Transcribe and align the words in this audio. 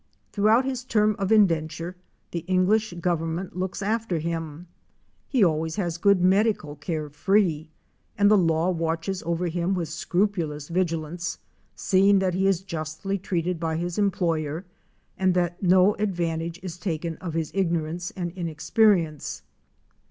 Throughout 0.31 0.65
his 0.65 0.83
term 0.83 1.15
of 1.19 1.31
indenture 1.31 1.95
the 2.31 2.39
English 2.47 2.91
government 2.93 3.55
looks 3.55 3.83
after 3.83 4.17
him. 4.17 4.65
He 5.29 5.43
always 5.45 5.75
has 5.75 5.99
good 5.99 6.21
medical 6.21 6.75
care 6.75 7.07
free, 7.07 7.69
and 8.17 8.27
the 8.31 8.35
law 8.35 8.71
watches 8.71 9.21
over 9.21 9.47
him 9.47 9.75
with 9.75 9.89
scrupulous 9.89 10.69
vigilance, 10.69 11.37
secing 11.75 12.17
that 12.17 12.33
he 12.33 12.47
is 12.47 12.61
justly 12.63 13.19
treated 13.19 13.59
by 13.59 13.75
his 13.77 13.99
employer, 13.99 14.65
and 15.19 15.35
that 15.35 15.61
no 15.61 15.95
advan 15.99 16.39
tage 16.39 16.59
is 16.63 16.79
taken 16.79 17.15
of 17.17 17.35
his 17.35 17.51
ignorance 17.53 18.09
and 18.15 18.31
inexperience. 18.35 19.43